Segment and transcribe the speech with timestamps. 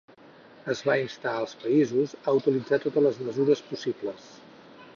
[0.73, 4.33] Es va instar als països a utilitzar totes les mesures possibles.